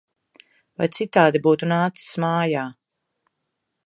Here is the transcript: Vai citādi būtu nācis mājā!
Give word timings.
Vai 0.79 0.87
citādi 0.99 1.41
būtu 1.47 1.69
nācis 1.73 2.15
mājā! 2.23 2.65